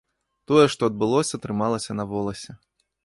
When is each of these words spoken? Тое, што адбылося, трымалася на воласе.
Тое, 0.51 0.63
што 0.75 0.89
адбылося, 0.91 1.41
трымалася 1.43 1.91
на 2.01 2.07
воласе. 2.15 2.51